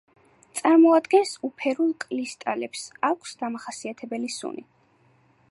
წარმოადგენს 0.59 1.33
უფერულ 1.49 1.91
კრისტალებს, 2.05 2.87
აქვს 3.11 3.35
დამახასიათებელი 3.43 4.33
სუნი. 4.39 4.67